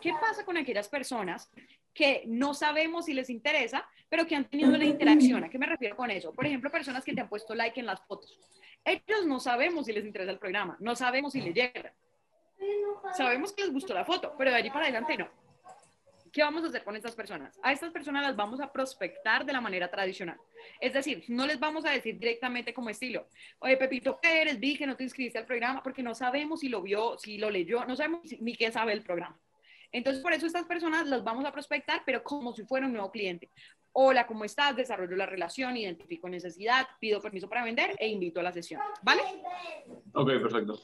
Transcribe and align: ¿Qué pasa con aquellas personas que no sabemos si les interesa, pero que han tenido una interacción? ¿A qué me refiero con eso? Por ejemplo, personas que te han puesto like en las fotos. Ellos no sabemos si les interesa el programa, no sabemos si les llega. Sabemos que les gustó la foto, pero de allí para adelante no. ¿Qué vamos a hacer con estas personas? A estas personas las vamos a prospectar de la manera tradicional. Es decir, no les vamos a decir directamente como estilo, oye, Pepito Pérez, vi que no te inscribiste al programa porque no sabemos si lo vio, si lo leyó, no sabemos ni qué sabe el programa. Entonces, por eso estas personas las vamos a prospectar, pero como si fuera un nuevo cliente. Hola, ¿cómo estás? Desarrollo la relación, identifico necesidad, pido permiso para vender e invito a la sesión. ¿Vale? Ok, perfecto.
¿Qué 0.00 0.12
pasa 0.20 0.44
con 0.44 0.56
aquellas 0.56 0.88
personas 0.88 1.50
que 1.92 2.24
no 2.26 2.54
sabemos 2.54 3.06
si 3.06 3.14
les 3.14 3.30
interesa, 3.30 3.86
pero 4.08 4.26
que 4.26 4.36
han 4.36 4.44
tenido 4.44 4.70
una 4.70 4.84
interacción? 4.84 5.44
¿A 5.44 5.48
qué 5.48 5.58
me 5.58 5.66
refiero 5.66 5.96
con 5.96 6.10
eso? 6.10 6.32
Por 6.32 6.46
ejemplo, 6.46 6.70
personas 6.70 7.04
que 7.04 7.12
te 7.12 7.20
han 7.20 7.28
puesto 7.28 7.54
like 7.54 7.78
en 7.78 7.86
las 7.86 8.00
fotos. 8.06 8.38
Ellos 8.84 9.26
no 9.26 9.40
sabemos 9.40 9.86
si 9.86 9.92
les 9.92 10.04
interesa 10.04 10.32
el 10.32 10.38
programa, 10.38 10.76
no 10.80 10.96
sabemos 10.96 11.32
si 11.32 11.40
les 11.40 11.54
llega. 11.54 11.92
Sabemos 13.16 13.52
que 13.52 13.62
les 13.62 13.72
gustó 13.72 13.94
la 13.94 14.04
foto, 14.04 14.34
pero 14.38 14.50
de 14.50 14.56
allí 14.56 14.70
para 14.70 14.84
adelante 14.84 15.16
no. 15.16 15.28
¿Qué 16.32 16.42
vamos 16.42 16.62
a 16.62 16.68
hacer 16.68 16.84
con 16.84 16.94
estas 16.94 17.14
personas? 17.16 17.58
A 17.62 17.72
estas 17.72 17.90
personas 17.90 18.22
las 18.22 18.36
vamos 18.36 18.60
a 18.60 18.70
prospectar 18.70 19.44
de 19.44 19.52
la 19.52 19.60
manera 19.60 19.90
tradicional. 19.90 20.38
Es 20.80 20.92
decir, 20.92 21.24
no 21.28 21.44
les 21.44 21.58
vamos 21.58 21.84
a 21.84 21.90
decir 21.90 22.18
directamente 22.18 22.72
como 22.72 22.88
estilo, 22.88 23.26
oye, 23.58 23.76
Pepito 23.76 24.20
Pérez, 24.20 24.58
vi 24.60 24.76
que 24.76 24.86
no 24.86 24.96
te 24.96 25.02
inscribiste 25.02 25.38
al 25.38 25.46
programa 25.46 25.82
porque 25.82 26.04
no 26.04 26.14
sabemos 26.14 26.60
si 26.60 26.68
lo 26.68 26.82
vio, 26.82 27.18
si 27.18 27.36
lo 27.36 27.50
leyó, 27.50 27.84
no 27.84 27.96
sabemos 27.96 28.20
ni 28.38 28.54
qué 28.54 28.70
sabe 28.70 28.92
el 28.92 29.02
programa. 29.02 29.36
Entonces, 29.92 30.22
por 30.22 30.32
eso 30.32 30.46
estas 30.46 30.66
personas 30.66 31.06
las 31.08 31.24
vamos 31.24 31.44
a 31.44 31.52
prospectar, 31.52 32.02
pero 32.04 32.22
como 32.22 32.52
si 32.52 32.64
fuera 32.64 32.86
un 32.86 32.92
nuevo 32.92 33.10
cliente. 33.10 33.50
Hola, 33.92 34.26
¿cómo 34.26 34.44
estás? 34.44 34.76
Desarrollo 34.76 35.16
la 35.16 35.26
relación, 35.26 35.76
identifico 35.76 36.28
necesidad, 36.28 36.86
pido 37.00 37.20
permiso 37.20 37.48
para 37.48 37.64
vender 37.64 37.96
e 37.98 38.08
invito 38.08 38.40
a 38.40 38.44
la 38.44 38.52
sesión. 38.52 38.80
¿Vale? 39.02 39.22
Ok, 40.14 40.28
perfecto. 40.40 40.78